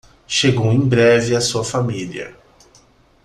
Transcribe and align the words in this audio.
Chegou 0.27 0.71
em 0.73 0.79
breve 0.83 1.35
a 1.35 1.39
sua 1.41 1.63
família 1.63 2.35